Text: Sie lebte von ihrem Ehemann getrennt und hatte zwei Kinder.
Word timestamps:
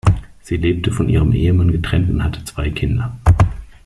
Sie 0.41 0.57
lebte 0.57 0.91
von 0.91 1.07
ihrem 1.09 1.31
Ehemann 1.31 1.71
getrennt 1.71 2.09
und 2.09 2.23
hatte 2.23 2.43
zwei 2.43 2.71
Kinder. 2.71 3.19